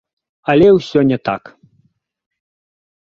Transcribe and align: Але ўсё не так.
Але 0.53 0.67
ўсё 0.77 0.99
не 1.09 1.17
так. 1.29 1.43